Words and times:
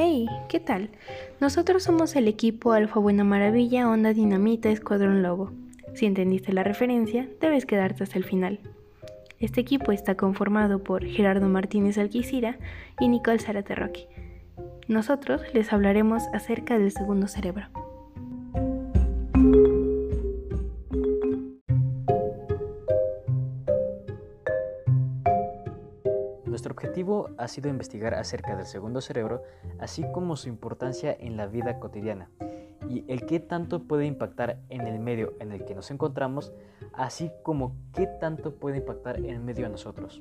Hey, 0.00 0.28
¿qué 0.48 0.60
tal? 0.60 0.90
Nosotros 1.40 1.82
somos 1.82 2.14
el 2.14 2.28
equipo 2.28 2.70
Alfa 2.70 3.00
Buena 3.00 3.24
Maravilla 3.24 3.90
Onda 3.90 4.12
Dinamita 4.12 4.68
Escuadrón 4.68 5.24
Lobo. 5.24 5.50
Si 5.94 6.06
entendiste 6.06 6.52
la 6.52 6.62
referencia, 6.62 7.28
debes 7.40 7.66
quedarte 7.66 8.04
hasta 8.04 8.16
el 8.16 8.22
final. 8.22 8.60
Este 9.40 9.60
equipo 9.60 9.90
está 9.90 10.16
conformado 10.16 10.84
por 10.84 11.04
Gerardo 11.04 11.48
Martínez 11.48 11.98
Alquicira 11.98 12.60
y 13.00 13.08
Nicole 13.08 13.40
Zárate 13.40 13.74
Roque. 13.74 14.06
Nosotros 14.86 15.42
les 15.52 15.72
hablaremos 15.72 16.22
acerca 16.32 16.78
del 16.78 16.92
segundo 16.92 17.26
cerebro. 17.26 17.66
Nuestro 26.58 26.72
objetivo 26.72 27.30
ha 27.38 27.46
sido 27.46 27.68
investigar 27.68 28.14
acerca 28.14 28.56
del 28.56 28.66
segundo 28.66 29.00
cerebro, 29.00 29.44
así 29.78 30.04
como 30.12 30.34
su 30.34 30.48
importancia 30.48 31.16
en 31.20 31.36
la 31.36 31.46
vida 31.46 31.78
cotidiana 31.78 32.32
y 32.88 33.04
el 33.06 33.26
qué 33.26 33.38
tanto 33.38 33.84
puede 33.84 34.06
impactar 34.06 34.58
en 34.68 34.88
el 34.88 34.98
medio 34.98 35.34
en 35.38 35.52
el 35.52 35.64
que 35.64 35.76
nos 35.76 35.92
encontramos, 35.92 36.52
así 36.92 37.30
como 37.44 37.76
qué 37.94 38.08
tanto 38.08 38.56
puede 38.56 38.78
impactar 38.78 39.18
en 39.18 39.26
el 39.26 39.38
medio 39.38 39.66
a 39.66 39.68
nosotros. 39.68 40.20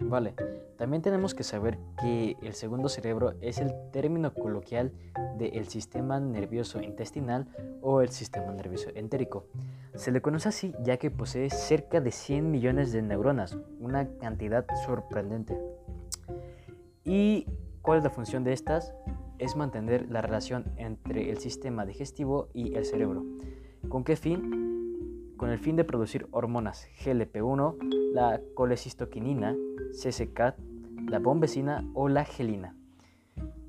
Vale, 0.00 0.34
también 0.76 1.02
tenemos 1.02 1.34
que 1.34 1.42
saber 1.42 1.78
que 2.00 2.36
el 2.42 2.54
segundo 2.54 2.88
cerebro 2.88 3.34
es 3.40 3.58
el 3.58 3.72
término 3.92 4.34
coloquial 4.34 4.92
del 5.38 5.66
sistema 5.68 6.20
nervioso 6.20 6.82
intestinal 6.82 7.48
o 7.80 8.02
el 8.02 8.10
sistema 8.10 8.52
nervioso 8.52 8.90
entérico. 8.94 9.46
Se 9.94 10.12
le 10.12 10.20
conoce 10.20 10.50
así 10.50 10.74
ya 10.82 10.98
que 10.98 11.10
posee 11.10 11.48
cerca 11.48 12.00
de 12.00 12.12
100 12.12 12.50
millones 12.50 12.92
de 12.92 13.00
neuronas, 13.00 13.56
una 13.80 14.06
cantidad 14.18 14.66
sorprendente. 14.84 15.58
¿Y 17.04 17.46
cuál 17.80 17.98
es 17.98 18.04
la 18.04 18.10
función 18.10 18.44
de 18.44 18.52
estas? 18.52 18.94
Es 19.38 19.56
mantener 19.56 20.10
la 20.10 20.20
relación 20.20 20.64
entre 20.76 21.30
el 21.30 21.38
sistema 21.38 21.86
digestivo 21.86 22.48
y 22.52 22.74
el 22.74 22.84
cerebro. 22.84 23.24
¿Con 23.88 24.04
qué 24.04 24.16
fin? 24.16 25.32
Con 25.36 25.50
el 25.50 25.58
fin 25.58 25.76
de 25.76 25.84
producir 25.84 26.26
hormonas 26.32 26.88
GLP-1, 27.04 27.76
la 28.12 28.40
colecistoquinina, 28.54 29.54
CCK, 29.92 30.54
la 31.08 31.18
bombecina 31.18 31.88
o 31.94 32.08
la 32.08 32.24
gelina. 32.24 32.76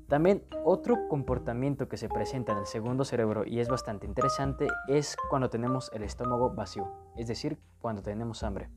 También 0.08 0.42
otro 0.64 1.06
comportamiento 1.08 1.86
que 1.86 1.98
se 1.98 2.08
presenta 2.08 2.52
en 2.52 2.58
el 2.58 2.66
segundo 2.66 3.04
cerebro 3.04 3.44
y 3.46 3.60
es 3.60 3.68
bastante 3.68 4.06
interesante 4.06 4.66
es 4.88 5.16
cuando 5.28 5.50
tenemos 5.50 5.90
el 5.92 6.02
estómago 6.02 6.50
vacío, 6.50 6.90
es 7.16 7.28
decir, 7.28 7.58
cuando 7.78 8.02
tenemos 8.02 8.42
hambre. 8.42 8.70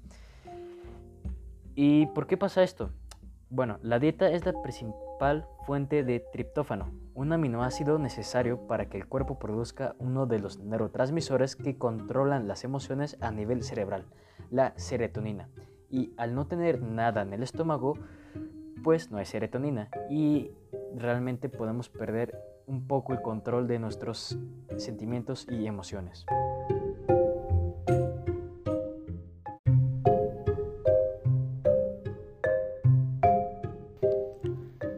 ¿Y 1.73 2.07
por 2.07 2.27
qué 2.27 2.35
pasa 2.35 2.63
esto? 2.63 2.91
Bueno, 3.49 3.79
la 3.81 3.99
dieta 3.99 4.29
es 4.29 4.45
la 4.45 4.53
principal 4.61 5.47
fuente 5.65 6.03
de 6.03 6.19
triptófano, 6.19 6.91
un 7.13 7.31
aminoácido 7.31 7.97
necesario 7.97 8.67
para 8.67 8.89
que 8.89 8.97
el 8.97 9.07
cuerpo 9.07 9.39
produzca 9.39 9.95
uno 9.99 10.25
de 10.25 10.39
los 10.39 10.59
neurotransmisores 10.59 11.55
que 11.55 11.77
controlan 11.77 12.47
las 12.49 12.65
emociones 12.65 13.17
a 13.21 13.31
nivel 13.31 13.63
cerebral, 13.63 14.05
la 14.49 14.73
serotonina. 14.75 15.49
Y 15.91 16.13
al 16.17 16.33
no 16.33 16.47
tener 16.47 16.81
nada 16.81 17.21
en 17.21 17.33
el 17.33 17.43
estómago, 17.43 17.97
pues 18.83 19.11
no 19.11 19.17
hay 19.17 19.25
serotonina 19.25 19.89
y 20.09 20.51
realmente 20.95 21.49
podemos 21.49 21.89
perder 21.89 22.35
un 22.65 22.87
poco 22.87 23.13
el 23.13 23.21
control 23.21 23.67
de 23.67 23.79
nuestros 23.79 24.37
sentimientos 24.77 25.45
y 25.49 25.67
emociones. 25.67 26.25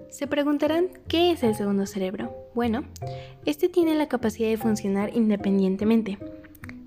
Se 0.10 0.28
preguntarán, 0.28 0.90
¿qué 1.08 1.32
es 1.32 1.44
el 1.44 1.56
segundo 1.56 1.88
cerebro? 1.88 2.32
Bueno, 2.54 2.84
este 3.46 3.68
tiene 3.68 3.96
la 3.96 4.08
capacidad 4.08 4.48
de 4.48 4.58
funcionar 4.58 5.16
independientemente 5.16 6.20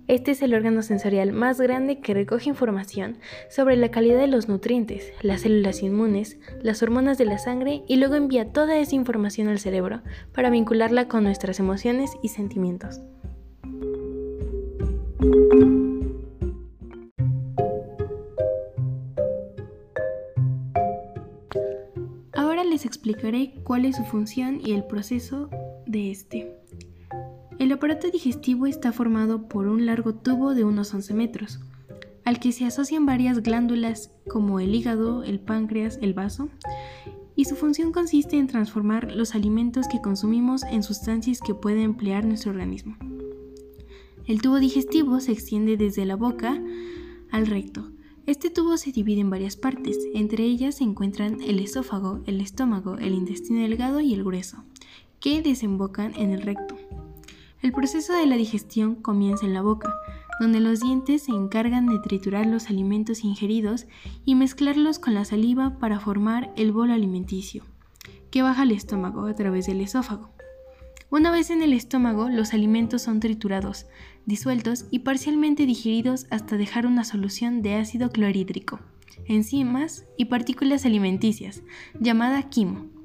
este 0.09 0.31
es 0.31 0.43
el 0.43 0.55
órgano 0.55 0.83
sensorial 0.83 1.33
más 1.33 1.61
grande 1.61 2.01
que 2.01 2.15
recoge 2.15 2.49
información 2.49 3.19
sobre 3.51 3.77
la 3.77 3.91
calidad 3.91 4.19
de 4.21 4.29
los 4.29 4.49
nutrientes, 4.49 5.13
las 5.21 5.41
células 5.43 5.83
inmunes, 5.83 6.39
las 6.63 6.83
hormonas 6.83 7.19
de 7.19 7.25
la 7.25 7.39
sangre 7.39 7.83
y 7.89 7.97
luego 7.97 8.15
envía 8.15 8.53
toda 8.53 8.79
esa 8.79 8.95
información 8.95 9.49
al 9.49 9.59
cerebro 9.59 10.03
para 10.33 10.51
vincularla 10.51 11.09
con 11.09 11.25
nuestras 11.25 11.59
emociones 11.59 12.13
y 12.23 12.29
sentimientos. 12.29 13.01
Ahora 22.33 22.63
les 22.65 22.85
explicaré 22.85 23.55
cuál 23.65 23.87
es 23.87 23.97
su 23.97 24.05
función 24.05 24.61
y 24.65 24.73
el 24.73 24.85
proceso 24.85 25.51
de 25.87 26.11
este. 26.11 26.56
El 27.59 27.73
aparato 27.73 28.11
digestivo 28.11 28.67
está 28.67 28.93
formado 28.93 29.49
por 29.49 29.67
un 29.67 29.87
largo 29.87 30.15
tubo 30.15 30.55
de 30.55 30.65
unos 30.65 30.93
11 30.93 31.15
metros, 31.15 31.59
al 32.25 32.39
que 32.39 32.53
se 32.53 32.67
asocian 32.67 33.07
varias 33.07 33.43
glándulas 33.43 34.11
como 34.29 34.61
el 34.61 34.75
hígado, 34.75 35.25
el 35.25 35.41
páncreas, 35.41 35.99
el 36.03 36.13
vaso, 36.13 36.51
y 37.35 37.47
su 37.47 37.57
función 37.57 37.93
consiste 37.93 38.37
en 38.37 38.47
transformar 38.47 39.13
los 39.13 39.35
alimentos 39.35 39.87
que 39.89 40.03
consumimos 40.03 40.65
en 40.65 40.83
sustancias 40.83 41.41
que 41.41 41.55
puede 41.55 41.83
emplear 41.83 42.27
nuestro 42.27 42.51
organismo. 42.51 42.97
El 44.27 44.43
tubo 44.43 44.59
digestivo 44.59 45.21
se 45.21 45.33
extiende 45.33 45.79
desde 45.79 46.05
la 46.05 46.17
boca 46.17 46.61
al 47.31 47.47
recto. 47.47 47.91
Este 48.27 48.51
tubo 48.51 48.77
se 48.77 48.93
divide 48.93 49.21
en 49.21 49.31
varias 49.31 49.57
partes, 49.57 49.97
entre 50.13 50.45
ellas 50.45 50.77
se 50.77 50.85
encuentran 50.85 51.41
el 51.41 51.61
esófago, 51.61 52.21
el 52.27 52.41
estómago, 52.41 52.99
el 52.99 53.15
intestino 53.15 53.61
delgado 53.61 54.01
y 54.01 54.13
el 54.13 54.25
grueso, 54.25 54.65
que 55.21 55.43
desembocan 55.43 56.13
en 56.17 56.33
el 56.33 56.43
recto. 56.43 56.66
El 57.63 57.73
proceso 57.73 58.13
de 58.13 58.27
la 58.27 58.37
digestión 58.37 58.97
comienza 58.97 59.47
en 59.47 59.55
la 59.55 59.63
boca, 59.63 59.95
donde 60.41 60.61
los 60.61 60.81
dientes 60.81 61.23
se 61.23 61.33
encargan 61.33 61.87
de 61.87 61.99
triturar 61.99 62.47
los 62.47 62.69
alimentos 62.69 63.25
ingeridos 63.25 63.87
y 64.25 64.35
mezclarlos 64.35 64.99
con 64.99 65.15
la 65.15 65.25
saliva 65.25 65.79
para 65.79 65.99
formar 65.99 66.53
el 66.57 66.73
bolo 66.73 66.93
alimenticio, 66.93 67.65
que 68.31 68.43
baja 68.43 68.63
al 68.63 68.73
estómago 68.73 69.27
a 69.27 69.35
través 69.35 69.67
del 69.67 69.81
esófago. 69.81 70.31
Una 71.09 71.31
vez 71.31 71.51
en 71.51 71.63
el 71.63 71.73
estómago, 71.73 72.29
los 72.29 72.53
alimentos 72.53 73.03
son 73.03 73.21
triturados, 73.21 73.87
disueltos 74.27 74.87
y 74.91 75.01
parcialmente 75.01 75.65
digeridos 75.65 76.27
hasta 76.31 76.57
dejar 76.57 76.85
una 76.85 77.05
solución 77.05 77.63
de 77.63 77.75
ácido 77.77 78.11
clorhídrico, 78.11 78.81
enzimas 79.27 80.05
y 80.19 80.27
partículas 80.27 80.85
alimenticias, 80.85 81.63
llamada 82.01 82.43
quimo. 82.51 82.96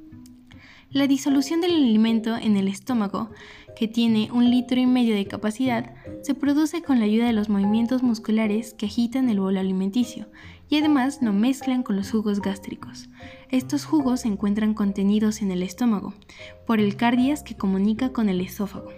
La 0.93 1.07
disolución 1.07 1.61
del 1.61 1.71
alimento 1.71 2.35
en 2.35 2.57
el 2.57 2.67
estómago, 2.67 3.29
que 3.77 3.87
tiene 3.87 4.29
un 4.33 4.51
litro 4.51 4.77
y 4.77 4.85
medio 4.85 5.15
de 5.15 5.25
capacidad, 5.25 5.93
se 6.21 6.35
produce 6.35 6.81
con 6.81 6.99
la 6.99 7.05
ayuda 7.05 7.27
de 7.27 7.31
los 7.31 7.47
movimientos 7.47 8.03
musculares 8.03 8.73
que 8.73 8.87
agitan 8.87 9.29
el 9.29 9.39
bolo 9.39 9.61
alimenticio 9.61 10.27
y 10.67 10.79
además 10.79 11.19
lo 11.21 11.31
mezclan 11.31 11.83
con 11.83 11.95
los 11.95 12.11
jugos 12.11 12.41
gástricos. 12.41 13.07
Estos 13.49 13.85
jugos 13.85 14.21
se 14.21 14.27
encuentran 14.27 14.73
contenidos 14.73 15.41
en 15.41 15.51
el 15.51 15.63
estómago, 15.63 16.13
por 16.67 16.81
el 16.81 16.97
cardias 16.97 17.41
que 17.41 17.55
comunica 17.55 18.11
con 18.11 18.27
el 18.27 18.41
esófago. 18.41 18.91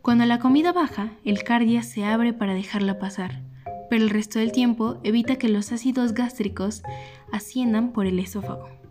Cuando 0.00 0.24
la 0.24 0.38
comida 0.38 0.72
baja, 0.72 1.12
el 1.22 1.44
cardias 1.44 1.86
se 1.86 2.06
abre 2.06 2.32
para 2.32 2.54
dejarla 2.54 2.98
pasar, 2.98 3.42
pero 3.90 4.02
el 4.02 4.08
resto 4.08 4.38
del 4.38 4.52
tiempo 4.52 5.00
evita 5.02 5.36
que 5.36 5.50
los 5.50 5.70
ácidos 5.70 6.14
gástricos 6.14 6.82
asciendan 7.30 7.92
por 7.92 8.06
el 8.06 8.18
esófago. 8.18 8.83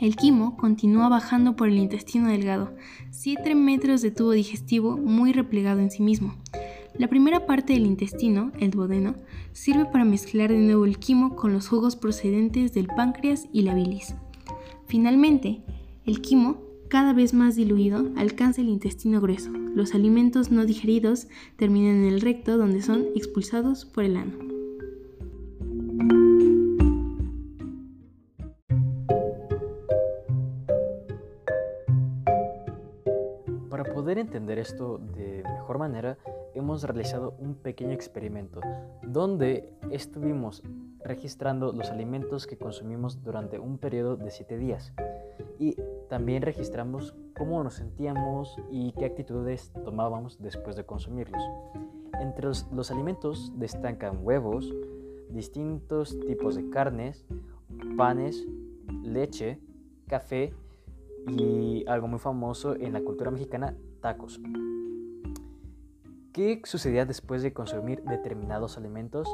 El 0.00 0.16
quimo 0.16 0.56
continúa 0.56 1.10
bajando 1.10 1.56
por 1.56 1.68
el 1.68 1.76
intestino 1.76 2.28
delgado, 2.28 2.74
7 3.10 3.54
metros 3.54 4.00
de 4.00 4.10
tubo 4.10 4.30
digestivo 4.30 4.96
muy 4.96 5.34
replegado 5.34 5.80
en 5.80 5.90
sí 5.90 6.02
mismo. 6.02 6.36
La 6.96 7.08
primera 7.08 7.44
parte 7.44 7.74
del 7.74 7.84
intestino, 7.84 8.50
el 8.58 8.70
duodeno, 8.70 9.14
sirve 9.52 9.84
para 9.84 10.06
mezclar 10.06 10.50
de 10.50 10.58
nuevo 10.58 10.86
el 10.86 10.98
quimo 10.98 11.36
con 11.36 11.52
los 11.52 11.68
jugos 11.68 11.96
procedentes 11.96 12.72
del 12.72 12.86
páncreas 12.86 13.46
y 13.52 13.60
la 13.60 13.74
bilis. 13.74 14.14
Finalmente, 14.86 15.60
el 16.06 16.22
quimo, 16.22 16.62
cada 16.88 17.12
vez 17.12 17.34
más 17.34 17.54
diluido, 17.54 18.10
alcanza 18.16 18.62
el 18.62 18.70
intestino 18.70 19.20
grueso. 19.20 19.50
Los 19.50 19.94
alimentos 19.94 20.50
no 20.50 20.64
digeridos 20.64 21.28
terminan 21.56 21.96
en 21.96 22.04
el 22.06 22.22
recto 22.22 22.56
donde 22.56 22.80
son 22.80 23.04
expulsados 23.14 23.84
por 23.84 24.04
el 24.04 24.16
ano. 24.16 24.49
Poder 33.84 34.18
entender 34.18 34.58
esto 34.58 34.98
de 34.98 35.42
mejor 35.44 35.78
manera, 35.78 36.18
hemos 36.54 36.82
realizado 36.82 37.34
un 37.38 37.54
pequeño 37.54 37.92
experimento 37.92 38.60
donde 39.02 39.72
estuvimos 39.90 40.62
registrando 41.04 41.72
los 41.72 41.90
alimentos 41.90 42.46
que 42.46 42.58
consumimos 42.58 43.22
durante 43.22 43.58
un 43.58 43.78
periodo 43.78 44.16
de 44.16 44.30
7 44.30 44.58
días. 44.58 44.92
Y 45.58 45.76
también 46.08 46.42
registramos 46.42 47.14
cómo 47.36 47.62
nos 47.62 47.74
sentíamos 47.74 48.56
y 48.70 48.92
qué 48.92 49.06
actitudes 49.06 49.72
tomábamos 49.84 50.40
después 50.40 50.76
de 50.76 50.84
consumirlos. 50.84 51.42
Entre 52.20 52.46
los, 52.46 52.90
alimentos 52.90 53.52
destacan 53.56 54.18
huevos, 54.22 54.74
distintos 55.30 56.18
tipos 56.26 56.54
de 56.54 56.68
carnes, 56.68 57.24
panes, 57.96 58.46
leche, 59.02 59.58
café 60.06 60.52
y 61.28 61.84
algo 61.86 62.08
muy 62.08 62.18
famoso 62.18 62.74
en 62.74 62.92
la 62.92 63.00
cultura 63.00 63.30
mexicana, 63.30 63.76
tacos. 64.00 64.40
¿Qué 66.32 66.62
sucedía 66.64 67.06
después 67.06 67.42
de 67.42 67.52
consumir 67.52 68.02
determinados 68.04 68.76
alimentos? 68.76 69.28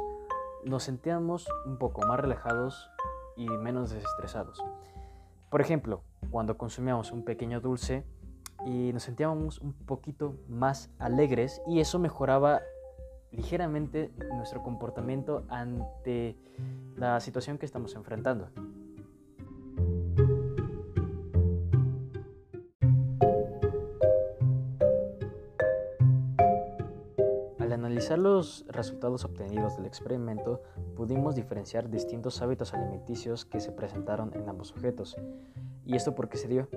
Nos 0.64 0.84
sentíamos 0.84 1.46
un 1.66 1.78
poco 1.78 2.06
más 2.06 2.18
relajados 2.18 2.90
y 3.36 3.46
menos 3.48 3.90
desestresados. 3.90 4.64
Por 5.50 5.60
ejemplo, 5.60 6.02
cuando 6.30 6.56
consumíamos 6.56 7.12
un 7.12 7.24
pequeño 7.24 7.60
dulce 7.60 8.04
y 8.64 8.92
nos 8.92 9.04
sentíamos 9.04 9.58
un 9.60 9.72
poquito 9.72 10.34
más 10.48 10.90
alegres 10.98 11.62
y 11.66 11.80
eso 11.80 11.98
mejoraba 11.98 12.62
ligeramente 13.30 14.10
nuestro 14.34 14.62
comportamiento 14.62 15.44
ante 15.48 16.36
la 16.96 17.20
situación 17.20 17.58
que 17.58 17.66
estamos 17.66 17.94
enfrentando. 17.94 18.48
Analizar 28.06 28.18
los 28.18 28.64
resultados 28.68 29.24
obtenidos 29.24 29.76
del 29.76 29.86
experimento, 29.86 30.62
pudimos 30.94 31.34
diferenciar 31.34 31.90
distintos 31.90 32.40
hábitos 32.40 32.72
alimenticios 32.72 33.44
que 33.44 33.58
se 33.58 33.72
presentaron 33.72 34.32
en 34.34 34.48
ambos 34.48 34.68
sujetos. 34.68 35.16
¿Y 35.84 35.96
esto 35.96 36.14
por 36.14 36.28
qué 36.28 36.36
se 36.36 36.46
dio? 36.46 36.68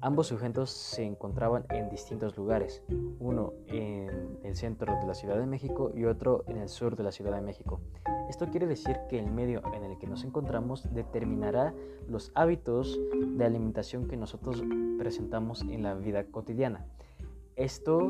Ambos 0.00 0.26
sujetos 0.26 0.70
se 0.70 1.04
encontraban 1.04 1.66
en 1.70 1.88
distintos 1.88 2.36
lugares, 2.36 2.82
uno 3.20 3.52
en 3.68 4.38
el 4.42 4.56
centro 4.56 4.92
de 4.98 5.06
la 5.06 5.14
Ciudad 5.14 5.38
de 5.38 5.46
México 5.46 5.92
y 5.94 6.04
otro 6.04 6.42
en 6.48 6.56
el 6.56 6.68
sur 6.68 6.96
de 6.96 7.04
la 7.04 7.12
Ciudad 7.12 7.34
de 7.36 7.42
México. 7.42 7.80
Esto 8.28 8.48
quiere 8.48 8.66
decir 8.66 8.96
que 9.08 9.20
el 9.20 9.30
medio 9.30 9.62
en 9.72 9.84
el 9.84 9.98
que 9.98 10.08
nos 10.08 10.24
encontramos 10.24 10.92
determinará 10.92 11.74
los 12.08 12.32
hábitos 12.34 12.98
de 13.36 13.44
alimentación 13.44 14.08
que 14.08 14.16
nosotros 14.16 14.64
presentamos 14.98 15.62
en 15.62 15.84
la 15.84 15.94
vida 15.94 16.24
cotidiana. 16.24 16.86
Esto 17.56 18.06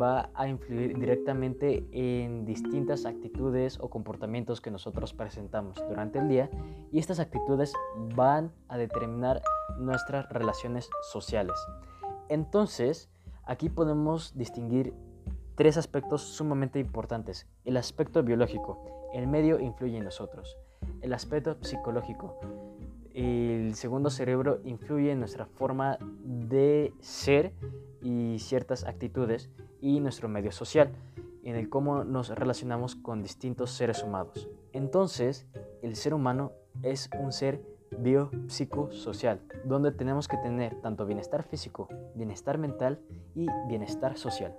va 0.00 0.30
a 0.34 0.46
influir 0.46 0.96
directamente 0.96 1.84
en 1.90 2.44
distintas 2.44 3.06
actitudes 3.06 3.78
o 3.80 3.90
comportamientos 3.90 4.60
que 4.60 4.70
nosotros 4.70 5.12
presentamos 5.12 5.82
durante 5.88 6.20
el 6.20 6.28
día 6.28 6.48
y 6.92 7.00
estas 7.00 7.18
actitudes 7.18 7.72
van 8.14 8.52
a 8.68 8.78
determinar 8.78 9.42
nuestras 9.78 10.28
relaciones 10.28 10.88
sociales. 11.10 11.56
Entonces, 12.28 13.10
aquí 13.44 13.68
podemos 13.68 14.38
distinguir 14.38 14.94
tres 15.56 15.76
aspectos 15.76 16.22
sumamente 16.22 16.78
importantes. 16.78 17.48
El 17.64 17.76
aspecto 17.76 18.22
biológico, 18.22 19.10
el 19.12 19.26
medio 19.26 19.58
influye 19.58 19.96
en 19.96 20.04
nosotros. 20.04 20.56
El 21.00 21.12
aspecto 21.14 21.56
psicológico, 21.62 22.38
el 23.12 23.74
segundo 23.74 24.10
cerebro 24.10 24.60
influye 24.64 25.12
en 25.12 25.18
nuestra 25.20 25.46
forma 25.46 25.98
de 26.24 26.92
ser 27.00 27.52
y 28.04 28.38
ciertas 28.38 28.84
actitudes 28.84 29.50
y 29.80 29.98
nuestro 29.98 30.28
medio 30.28 30.52
social, 30.52 30.92
en 31.42 31.56
el 31.56 31.68
cómo 31.68 32.04
nos 32.04 32.28
relacionamos 32.28 32.94
con 32.94 33.22
distintos 33.22 33.70
seres 33.70 34.04
humanos. 34.04 34.48
Entonces, 34.72 35.46
el 35.82 35.96
ser 35.96 36.14
humano 36.14 36.52
es 36.82 37.10
un 37.18 37.32
ser 37.32 37.60
biopsicosocial, 37.98 39.40
donde 39.64 39.90
tenemos 39.90 40.28
que 40.28 40.36
tener 40.36 40.80
tanto 40.80 41.06
bienestar 41.06 41.42
físico, 41.42 41.88
bienestar 42.14 42.58
mental 42.58 43.00
y 43.34 43.46
bienestar 43.68 44.16
social. 44.18 44.54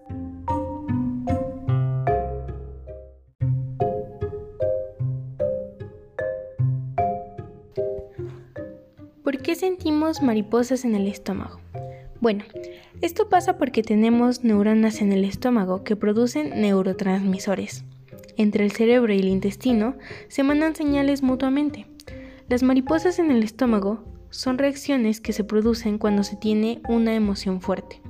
¿Por 9.24 9.38
qué 9.42 9.56
sentimos 9.56 10.22
mariposas 10.22 10.86
en 10.86 10.96
el 10.96 11.08
estómago? 11.08 11.65
Bueno, 12.26 12.44
esto 13.04 13.30
pasa 13.30 13.60
porque 13.60 13.84
tenemos 13.84 14.44
neuronas 14.44 15.02
en 15.02 15.12
el 15.12 15.24
estómago 15.26 15.84
que 15.84 15.96
producen 15.96 16.60
neurotransmisores. 16.60 17.84
Entre 18.36 18.66
el 18.66 18.72
cerebro 18.72 19.14
y 19.14 19.20
el 19.20 19.28
intestino 19.28 19.96
se 20.28 20.42
mandan 20.42 20.76
señales 20.76 21.22
mutuamente. 21.22 21.86
Las 22.50 22.64
mariposas 22.64 23.20
en 23.20 23.30
el 23.30 23.44
estómago 23.44 24.04
son 24.32 24.58
reacciones 24.58 25.22
que 25.22 25.34
se 25.34 25.44
producen 25.44 26.00
cuando 26.00 26.24
se 26.24 26.36
tiene 26.36 26.82
una 26.90 27.14
emoción 27.14 27.62
fuerte, 27.62 28.02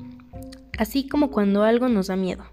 así 0.77 1.09
como 1.09 1.29
cuando 1.29 1.63
algo 1.63 1.89
nos 1.89 2.07
da 2.07 2.15
miedo. 2.15 2.45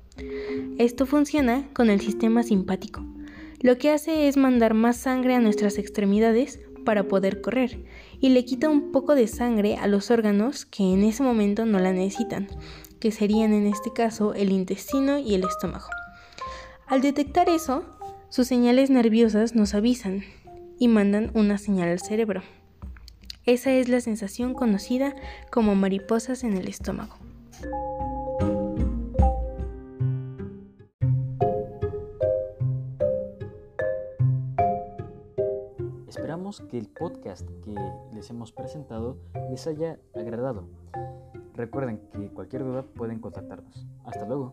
Esto 0.79 1.07
funciona 1.07 1.69
con 1.75 1.91
el 1.91 2.01
sistema 2.01 2.43
simpático. 2.43 3.07
Lo 3.61 3.79
que 3.79 3.91
hace 3.91 4.27
es 4.27 4.37
mandar 4.37 4.75
más 4.75 4.97
sangre 4.97 5.37
a 5.37 5.41
nuestras 5.41 5.79
extremidades 5.79 6.59
para 6.85 7.05
poder 7.05 7.41
correr 7.41 7.85
y 8.21 8.31
le 8.31 8.45
quita 8.45 8.69
un 8.69 8.93
poco 8.93 9.15
de 9.15 9.27
sangre 9.27 9.77
a 9.77 9.87
los 9.87 10.11
órganos 10.11 10.65
que 10.65 10.83
en 10.83 11.03
ese 11.03 11.23
momento 11.23 11.67
no 11.67 11.79
la 11.79 11.93
necesitan, 11.93 12.49
que 13.01 13.11
serían 13.11 13.53
en 13.53 13.67
este 13.67 13.93
caso 13.93 14.35
el 14.35 14.53
intestino 14.53 15.19
y 15.19 15.35
el 15.35 15.45
estómago. 15.45 15.87
Al 16.87 17.01
detectar 17.01 17.49
eso, 17.49 17.85
sus 18.29 18.47
señales 18.47 18.91
nerviosas 18.91 19.55
nos 19.55 19.75
avisan 19.75 20.25
y 20.79 20.89
mandan 20.89 21.31
una 21.35 21.59
señal 21.59 21.89
al 21.89 22.01
cerebro. 22.01 22.43
Esa 23.45 23.73
es 23.73 23.89
la 23.89 24.01
sensación 24.01 24.55
conocida 24.55 25.15
como 25.51 25.75
mariposas 25.75 26.45
en 26.45 26.57
el 26.57 26.69
estómago. 26.69 27.17
Esperamos 36.13 36.61
que 36.71 36.77
el 36.77 36.89
podcast 36.89 37.49
que 37.65 37.75
les 38.13 38.29
hemos 38.29 38.53
presentado 38.53 39.17
les 39.49 39.67
haya 39.67 39.99
agradado. 40.15 40.69
Recuerden 41.55 42.03
que 42.13 42.29
cualquier 42.29 42.65
duda 42.65 42.83
pueden 42.83 43.19
contactarnos. 43.19 43.87
Hasta 44.05 44.27
luego. 44.27 44.53